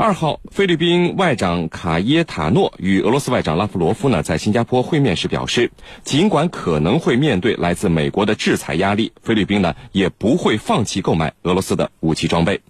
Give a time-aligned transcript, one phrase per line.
[0.00, 5.72] 二号，菲律宾外长卡耶塔诺与俄罗斯外长拉夫罗夫呢在新加坡会面时表示，
[6.04, 12.60] 尽管可能会面对来自美国的制裁压力，菲律宾呢也不会放弃购买俄罗斯的武器装备。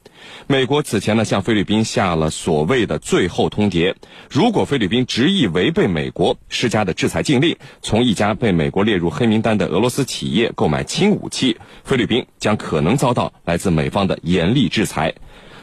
[0.47, 3.95] 美国此前呢向菲律宾下了所谓的最后通牒，
[4.31, 15.15] 如果菲律宾执意违背美国施加的制裁禁令，从一家被美国列入黑名单的俄罗斯企业购买轻武器，菲律宾将可能遭到来自美方的严厉制裁。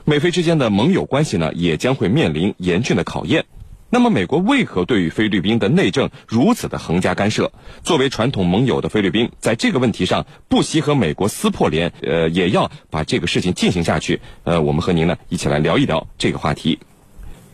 [0.07, 3.45] 美菲之间的盟友关系呢，也将会面临严峻的考验。
[3.89, 7.51] 那么，美国为何对于菲律宾的内政如此的横加干涉？
[7.81, 14.21] 作为传统盟友的菲律宾，在这个问题上不惜和美国撕破脸，呃，也要把这个事情进行下去。
[14.43, 16.77] 呃，我们和您呢一起来聊一聊这个话题。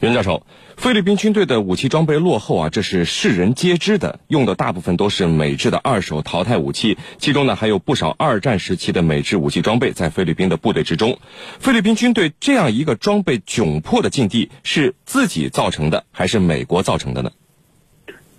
[0.01, 0.41] 袁教授。
[0.77, 11.19] 菲律宾军队的武器装备落后啊，这是世人皆知的，用的大部分都是美制的二手淘汰武器，其中呢还有不少二战时期的美制武器装备在菲律宾的部队之中。
[11.59, 17.31] 菲律宾军队这样一个装备窘迫的境地，是自己造成的还是美国造成的呢？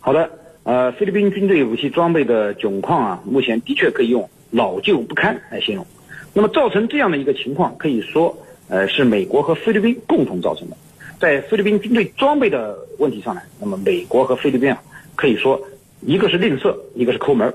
[0.00, 0.30] 好的，
[0.64, 5.86] 呃，菲律宾军队武器装备的窘况啊，目前的确可以用老旧不堪来形容。
[6.34, 8.36] 那么造成这样的一个情况，可以说
[8.68, 10.76] 呃是美国和菲律宾共同造成的。
[11.22, 14.82] 在菲律宾军队装备的问题上呢，那么美国和菲律宾啊，
[15.14, 15.62] 可以说
[16.00, 17.54] 一个是吝啬，一个是抠门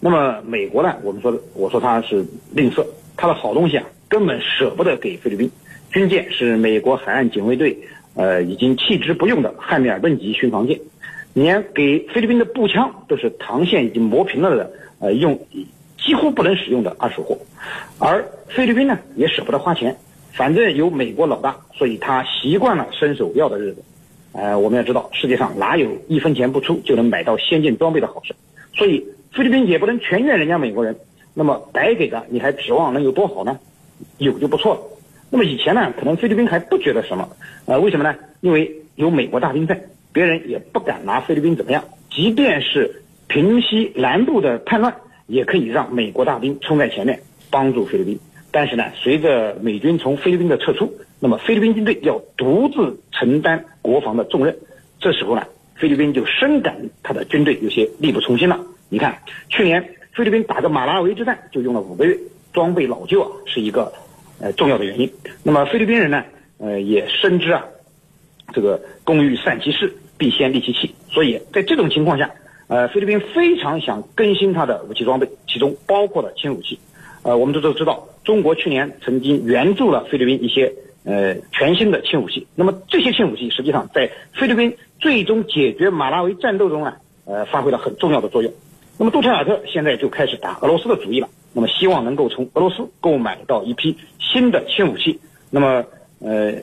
[0.00, 2.84] 那么美国呢，我们说我说它是吝啬，
[3.16, 5.50] 它的好东西啊，根本舍不得给菲律宾。
[5.90, 7.78] 军舰是美国海岸警卫队
[8.16, 10.78] 呃已经弃之不用的汉密尔顿级巡防舰，
[11.32, 15.40] 连给菲律宾的步枪都是膛线已经磨平了的呃用
[15.96, 17.38] 几乎不能使用的二手货，
[17.98, 19.96] 而菲律宾呢也舍不得花钱。
[20.36, 23.82] 反正有美国老大，所以他习惯了伸手要的日子。
[24.32, 28.34] 呃，我们要知道，世界上哪有一分钱不出就能买到先进装备的好事？
[28.74, 30.94] 所以菲律宾也不能全怨人家美国人。
[31.32, 33.58] 那么白给的，你还指望能有多好呢？
[34.18, 34.80] 有就不错了。
[35.30, 37.30] 那么以前呢，可能菲律宾还不觉得什么。
[37.64, 38.14] 呃，为什么呢？
[38.42, 41.82] 因为有美国大兵在，别人也不敢拿菲律宾怎么样。
[42.10, 44.94] 即便是平息南部的叛乱，
[45.26, 47.20] 也可以让美国大兵冲在前面
[47.50, 48.20] 帮助菲律宾。
[48.50, 54.56] 但是呢，随着美军从菲律宾的撤出，那么菲律宾军队要独自承担国防的重任。
[54.98, 58.58] 这时候呢，菲律宾就深感他的军队有些力不从心了。
[58.88, 59.18] 你看，
[59.48, 62.16] 去年菲律宾打个马拉维之战就用了五个月，
[62.52, 63.92] 装备老旧啊是一个
[64.40, 65.12] 呃重要的原因。
[65.42, 66.24] 那么菲律宾人呢，
[66.58, 67.64] 呃也深知啊，
[68.54, 70.94] 这个工欲善其事，必先利其器。
[71.10, 72.30] 所以在这种情况下，
[72.68, 76.78] 呃，菲律宾非常想更新他的武器装备，其中包括了轻武器。
[77.26, 80.72] 呃，我们都都知道，中国去年曾经援助了菲律宾一些
[81.02, 82.46] 呃全新的轻武器。
[82.54, 88.52] 那么这些轻武器实际上在菲律宾最终解决马拉维战斗中呢，呃，发挥了很重要的作用。
[88.96, 95.18] 那么杜特尔特现在就开始打俄罗斯的主意了，那么希望能够从俄罗斯购买到一批新的轻武器。
[95.50, 95.84] 那么
[96.20, 96.54] 呃，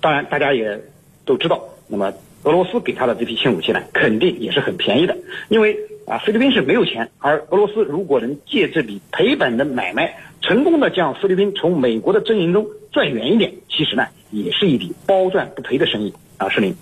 [0.00, 0.80] 当然大家也
[1.24, 2.12] 都知道，那么
[2.46, 5.14] 俄罗斯给他的这批轻武器呢，肯定也是很便宜的，
[5.50, 5.76] 因为。
[6.06, 16.72] 啊，菲律宾是没有钱，而俄罗斯如果能借这笔赔本的买卖，成功的将菲律宾从美国的阵营中转远一点，其实呢，也是一笔包赚不赔的生意啊，是您，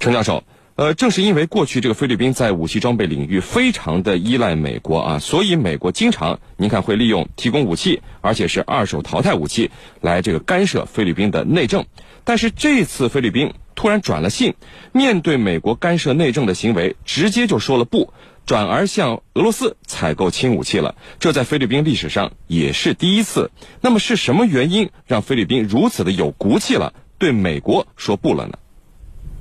[0.00, 0.42] 程教授，
[0.76, 9.70] 呃，正是因为过去这个菲律宾在武器装备领域非常的依赖美国啊，所以美国经常您看会利用提供武器，而且是二手淘汰武器
[10.00, 11.86] 来这个干涉菲律宾的内政，
[12.24, 13.54] 但是这次菲律宾。
[13.76, 14.54] 突然转了性，
[14.92, 18.12] 面对美国干涉内政的行为，直接就说了不，
[18.46, 20.94] 转而向俄罗斯采购轻武器了。
[21.18, 23.50] 这在菲律宾历史上也是第一次。
[23.80, 28.58] 那么是什么原因让菲律宾如此的有骨气了，对美国说不了呢？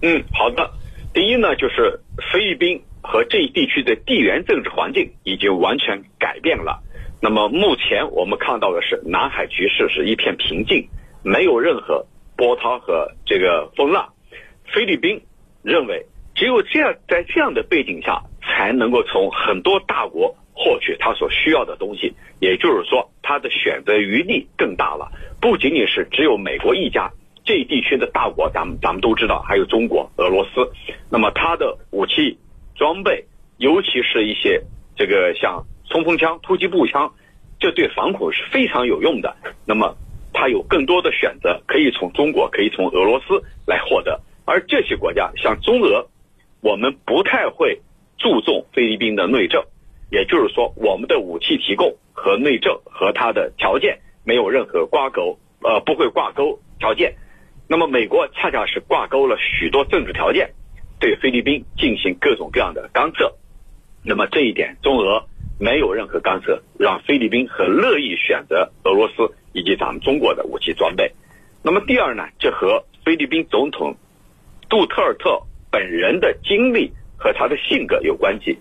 [0.02, 0.72] 嗯，好的。
[1.14, 2.00] 第一呢，就是
[2.32, 6.82] 菲律宾和这一地区的地缘政治环境已经完全改变了。
[7.22, 10.90] 那么目前我们看到的是，南海局势是一片平静，
[11.24, 14.14] 没有任何波涛和这个风浪。
[14.74, 15.22] 菲律宾
[15.62, 22.14] 认为，只有这样，在这样的背景下，才能够从很多大国获取他所需要的东西。
[22.40, 27.12] 也就是说，他的选择余地更大了，不仅仅是只有美国一家。
[27.46, 30.72] 这一地区的大国，咱们咱们都知道，还有中国、俄罗斯。
[31.10, 32.38] 那么，它的武器
[32.76, 33.26] 装备，
[33.58, 34.64] 尤其是一些
[34.96, 37.14] 这个像冲锋枪、突击步枪，
[37.60, 39.36] 这对反恐是非常有用的。
[39.66, 39.96] 那么，
[40.32, 44.22] 它有更多的选择，可以从中国，可以从俄罗斯来获得。
[44.46, 46.08] 而这些国家像中俄，
[46.62, 47.82] 我们不太会
[48.18, 49.64] 注重菲律宾的内政，
[50.10, 57.16] 也就是说，我们的武器提供和内政和它的条件没有任何挂钩，呃，不会挂钩条件。
[57.68, 60.54] 那么美国恰恰是挂钩了许多政治条件，
[61.00, 63.34] 对菲律宾进行各种各样的干涉。
[64.04, 65.26] 那么这一点，中俄
[65.60, 71.12] 没有任何干涉，让菲律宾很乐意选择俄罗斯以及咱们中国的武器装备。
[71.64, 73.96] 那么第二呢，这和菲律宾总统
[74.70, 78.58] 杜特尔特本人的经历和他的性格有关系。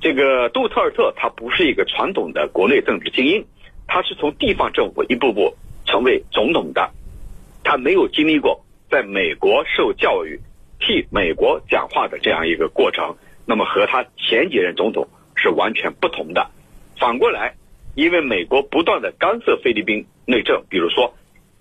[0.00, 3.44] 这个杜特尔特他不是一个传统的国内政治精英，
[3.88, 5.54] 他是从地方政府一步步
[5.84, 6.92] 成为总统的，
[7.72, 10.38] 他没有经历过在美国受教育、
[10.78, 13.16] 替美国讲话的这样一个过程，
[13.46, 16.50] 那么和他前几任总统是完全不同的。
[16.98, 17.54] 反过来，
[17.94, 21.14] 因为美国不断的干涉菲律宾内政，比如说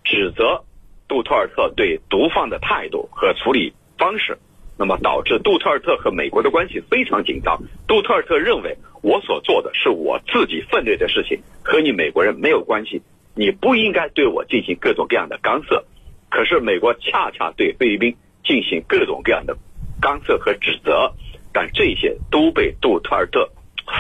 [0.04, 0.66] 指责
[1.08, 4.38] 杜特尔特对毒贩的态度和处理方式。
[4.78, 7.58] 那么导致杜特尔特和美国的关系非常紧张。
[7.88, 13.02] 杜特尔特认为我所做的是我自己分内的事情，和你美国人没有关系，
[13.34, 15.86] 你不应该对我进行各种各样的干涉。
[16.32, 19.56] 可是美国恰恰对菲律宾进行各种各样的
[20.02, 21.14] 干涉和指责，
[21.54, 23.52] 但这些都被杜特尔特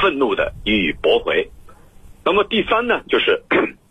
[0.02, 1.52] 愤怒的予以驳回。
[2.24, 3.44] 那么第三呢，就是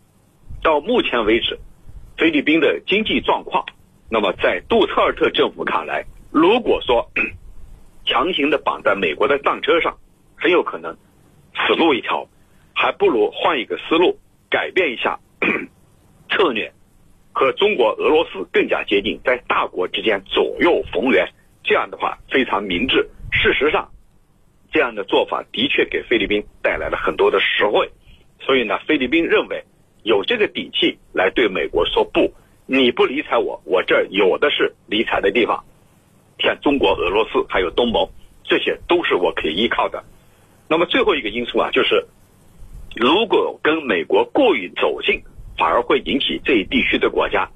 [0.63, 1.59] 到目前为止，
[2.17, 3.63] 菲律宾的经济状况，
[4.09, 6.05] 那么在杜特尔特政府看来。
[6.31, 7.11] 如果说
[8.05, 9.97] 强行的绑在美国的战车上，
[10.35, 10.97] 很有可能
[11.53, 12.27] 死路一条，
[12.73, 14.17] 还不如换一个思路，
[14.49, 15.19] 改变一下
[16.31, 16.73] 策略，
[17.33, 21.27] 和中国、俄罗斯更加接近，在大国之间左右逢源，
[21.63, 23.09] 这样的话非常明智。
[23.31, 23.89] 事实上，
[24.71, 27.89] 这样的做法的确给菲律宾带来了很多的实惠，
[28.41, 29.63] 所以呢，菲律宾认为
[30.03, 32.33] 有这个底气来对美国说不，
[32.65, 35.63] 你不理睬我，我这有的是理睬的地方。
[36.39, 38.09] 像中国、俄罗斯还有东盟，
[38.43, 40.03] 这些都是我可以依靠的。
[40.67, 42.07] 那么最后一个因素啊，就是
[42.95, 45.21] 如果跟美国过于走近，
[45.57, 47.49] 反而会引起这一地区的国家，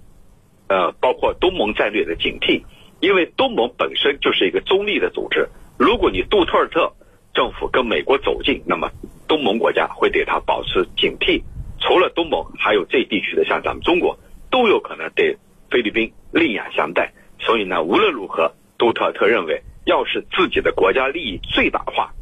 [0.67, 2.63] 呃，包括东盟战略的警惕。
[2.99, 6.93] 因为东盟本身就是一个中立的组织，如果你杜特尔特
[7.33, 8.89] 政府跟美国走近，那么
[9.27, 11.43] 东盟国家会对他保持警惕。
[11.79, 14.17] 除了东盟，还有这一地区的，像咱们中国，
[14.49, 15.37] 都有可能对
[15.69, 17.13] 菲律宾另眼相待。
[17.39, 18.53] 所以呢，无论如何。
[18.77, 22.13] 杜特尔特认为，要是自己的国家利益最大化，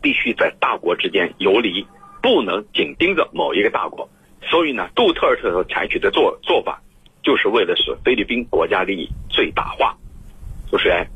[0.00, 1.86] 必须在大国之间游离，
[2.22, 4.08] 不能紧盯着某一个大国。
[4.42, 6.82] 所以呢，杜特尔特所采取的做做法，
[7.22, 9.96] 就是为了使菲律宾国家利益最大化。
[10.70, 11.06] 主持人，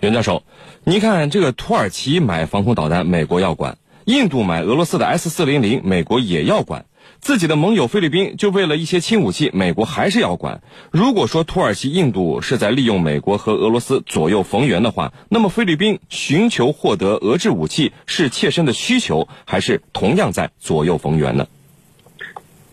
[0.00, 0.42] 袁教授，
[0.84, 3.74] 你看这个土耳其买防空导弹，美国要管；
[4.04, 6.86] 印度买俄罗斯的 S 四零零，美国也要管。
[7.20, 10.60] 自己的盟友菲律宾就为了一些轻武器，美国还是要管。
[10.90, 21.46] 如果说土耳其、印度是在利用美国和俄罗斯左右逢源的话，那么菲律宾寻求获得俄制武器是切身的需求，还是同样在左右逢源呢？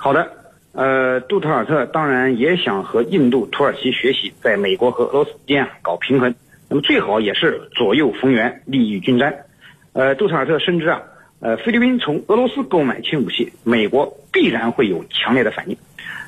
[0.01, 0.31] 好的，
[0.72, 6.34] 呃，杜特尔特当然也想和印度、土耳其学习，在美国和俄罗斯之间搞平衡，
[6.69, 9.44] 那么最好也是左右逢源，利益均沾。
[9.92, 11.01] 呃，杜特尔特深知啊。
[11.42, 15.75] 呃，菲律宾从俄罗斯购买轻武器，美国必然会有强烈的反应。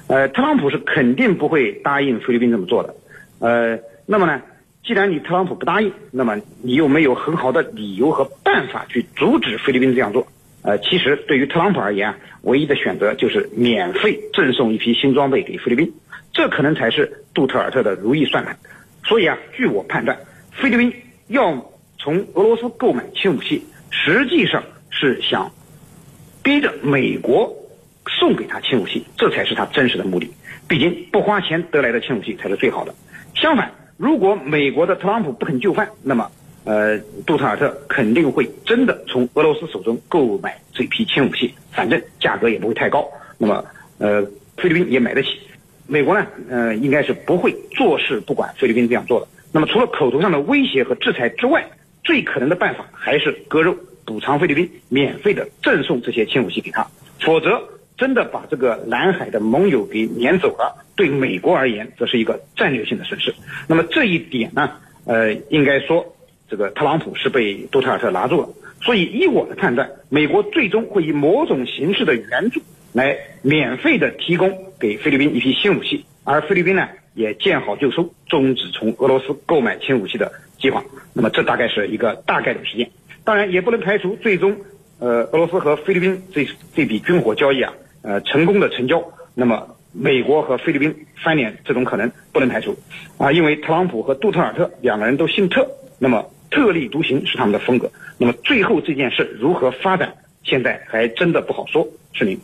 [0.07, 2.93] 呃，特朗普是肯定不会答应菲律宾这么做的。
[3.39, 4.41] 呃，那么呢，
[4.83, 10.27] 既然你特朗普不答应，那么你又没有很好的理由和办法去阻止菲律宾这样做。
[10.63, 15.93] 呃，其实对于特朗普而言，唯一的选择就是免费赠送一批新装备给菲律宾，
[16.33, 18.57] 这可能才是杜特尔特的如意算盘。
[19.03, 20.17] 所以啊，据我判断，
[20.51, 20.93] 菲律宾
[21.27, 24.63] 要从俄罗斯购买轻武器，实际上。
[24.93, 25.51] 是想
[26.43, 27.55] 逼着美国
[28.19, 30.29] 送给他轻武器，这才是他真实的目的。
[30.67, 32.93] 毕竟不花钱得来的轻武器才是最好的。
[33.33, 36.29] 相反，如果美国的特朗普不肯就范，那么
[36.63, 43.07] 呃，杜特尔特肯定会真的从俄罗斯手中购买这批轻武器，反正价格也不会太高。
[43.37, 43.65] 那么
[43.97, 44.21] 呃，
[44.57, 45.39] 菲律宾也买得起。
[45.87, 49.27] 美国呢，呃，应该是不会坐视不管菲律宾这样做的。
[49.51, 51.65] 那么除了口头上的威胁和制裁之外，
[52.03, 53.75] 最可能的办法还是割肉。
[54.03, 56.85] 补偿菲律宾，免费的赠送这些轻武器给他，
[57.19, 57.61] 否则
[57.95, 63.33] 真的把这个南海的盟友给撵走了，对美国而言，这是一个战略性的损失。
[63.67, 64.71] 那么这一点呢，
[65.05, 66.03] 呃，应该说
[66.51, 68.49] 这个特朗普是被杜特尔特拿住了。
[68.81, 72.59] 所以依我的判断，美国最终会以某种形式的援助
[72.91, 80.29] 来免费的提供给菲律宾一批新武器，而菲律宾呢也见好就收，终止从俄罗斯购买轻武器的
[80.59, 80.83] 计划。
[81.13, 82.91] 那么这大概是一个大概的事件。
[83.23, 84.57] 当然也不能排除最终，
[84.99, 89.01] 呃，俄罗斯和菲律宾这这笔军火交易啊，呃，成功的成交，
[89.35, 92.75] 那么美国和菲律宾翻脸这种可能不能排除，
[93.17, 101.87] 啊，因为特朗普和杜特尔特两个人都姓特，那么特立独行是他们的风格，那么最后这件事如何发展，现在还真的不好说。
[102.13, 102.39] 是您，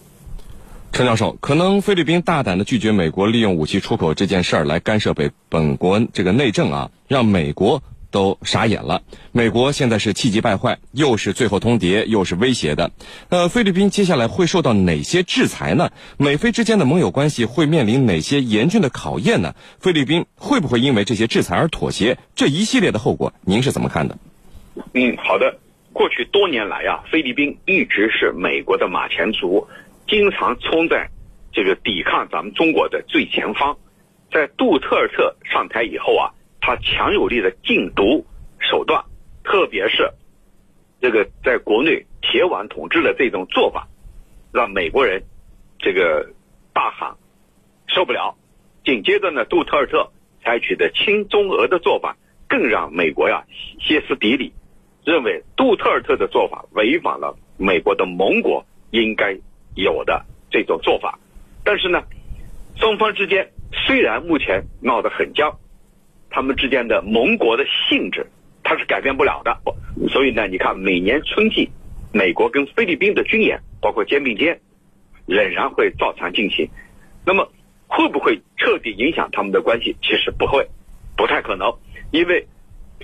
[0.93, 7.83] 陈教授，可能菲律宾大胆的拒绝美国利用武器出口这件事儿来干涉北本国这个内政啊，让美国。
[8.17, 9.03] 都傻眼了。
[9.31, 12.89] 美国现在是气急败坏，又是最后通牒，又是威胁的。
[13.29, 15.91] 呃，菲律宾接下来会受到哪些制裁呢？
[16.17, 19.53] 美菲之间的盟友关系会面临哪些严峻的考验呢？
[19.79, 22.17] 菲律宾会不会因为这些制裁而妥协？
[22.33, 24.17] 这一系列的后果，您是怎么看的？
[24.95, 25.59] 嗯，好的。
[25.93, 29.67] 过去多年来啊，菲律宾一直是美国的马前卒，
[30.07, 31.11] 经常冲在
[31.53, 33.77] 这个抵抗咱们中国的最前方。
[34.31, 36.33] 在杜特尔特上台以后啊，
[36.67, 38.25] 他强有力的禁毒
[38.59, 39.05] 手段，
[39.41, 40.11] 特别是
[40.99, 43.87] 这个在国内铁腕统治的这种做法，
[44.51, 45.23] 让美国人
[45.79, 46.33] 这个
[46.73, 47.15] 大喊
[47.87, 48.35] 受不了。
[48.83, 50.11] 紧接着呢，杜特尔特
[50.43, 52.17] 采取的亲中俄的做法，
[52.49, 53.45] 更让美国呀
[53.79, 54.51] 歇斯底里，
[55.05, 59.37] 认为杜特尔特的做法违反了美国的盟国应该
[59.73, 61.17] 有的这种做法。
[61.63, 62.03] 但是呢，
[62.75, 63.53] 双方之间。
[63.85, 65.59] 虽然目前闹得很僵，
[66.37, 68.27] 他们之间的盟国的性质
[68.63, 69.57] 它是改变不了的，
[70.07, 71.71] 所以呢，你看每年春季，
[72.13, 74.59] 美国跟菲律宾的军演，包括肩并肩，
[75.25, 76.69] 仍然会照常进行。
[77.25, 77.51] 那么
[77.87, 79.95] 会不会彻底影响他们的关系？
[80.03, 80.67] 其实不会，
[81.15, 81.73] 不太可能，
[82.11, 82.45] 因为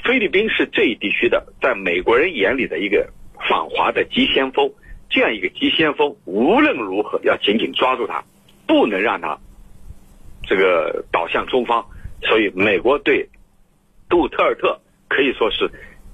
[0.04, 3.10] 菲律宾是这一地区的，在美国人眼里的一个
[3.50, 4.72] 反华的急先锋，
[5.10, 8.24] 这样一个急先锋，无论如何要紧紧抓住他，
[8.68, 9.40] 不能让他。
[10.44, 11.88] 这个导向中方，
[12.24, 13.30] 所以美国对
[14.10, 15.70] 杜特尔特可以说是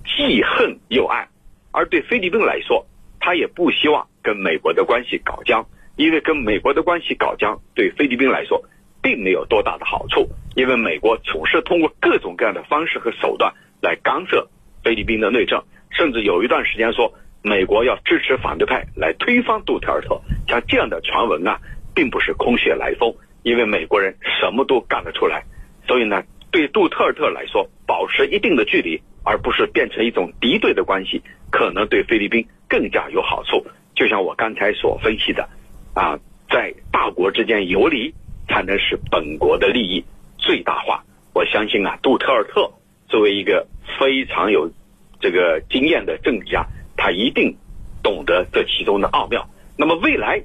[0.05, 1.27] 既恨又爱，
[1.71, 2.85] 而对菲律宾来说，
[3.19, 8.63] 他也不希望跟美国的关系搞僵，因为跟美国的关系搞僵对菲律宾来说
[9.01, 14.47] 并没有多大的好处，因为美国总是通过各种各样的方式和手段来干涉
[14.83, 17.13] 菲律宾的内政，甚至有一段时间说
[17.43, 21.59] 美国要支持反对派来推翻杜特尔特，像这样的传闻啊，
[21.93, 23.13] 并不是空穴来风。
[23.41, 25.45] 因为美国人什么都干得出来，
[25.89, 33.65] 所以呢，对杜特尔特来说，保持一定的距离，而不是变成一种敌对的关系，可能对菲律宾更加有好处。
[33.95, 35.49] 就像我刚才所分析的，
[35.95, 38.13] 啊，在大国之间游离，
[38.47, 40.05] 才能使本国的利益
[40.37, 41.03] 最大化。
[41.33, 42.71] 我相信啊，杜特尔特
[43.07, 43.65] 作为一个
[43.99, 44.71] 非常有
[45.19, 47.57] 这个经验的政治家，他一定
[48.03, 49.49] 懂得这其中的奥妙。
[49.75, 50.43] 那么未来。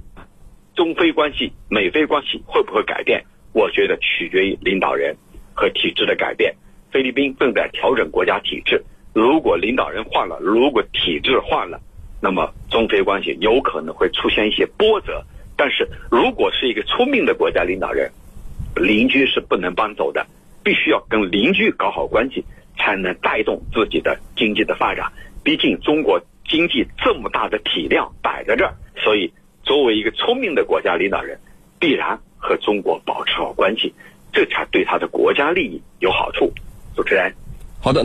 [0.74, 3.26] 中非关系、美菲关系会不会改变？
[3.52, 5.16] 我觉得取决于领导人
[5.54, 6.54] 和体制的改变。
[6.92, 11.80] 菲律宾正在调整国家体制，如果领导人换了，如果体制换了，
[12.20, 15.24] 那么中非关系有可能会出现一些波折。
[15.56, 18.10] 但是如果是一个聪明的国家领导人，
[18.76, 20.26] 邻居是不能搬走的，
[20.62, 22.44] 必须要跟邻居搞好关系，
[22.76, 25.10] 才能带动自己的经济的发展。
[25.42, 29.32] 毕竟中国经济这么大的体量摆在这儿，所以。
[29.64, 31.38] 作为一个聪明的国家领导人，
[31.80, 33.94] 必然和中国保持好关系，
[34.34, 36.52] 这才对他的国家利益有好处。
[36.96, 37.32] 主持人，
[37.80, 38.02] 好的。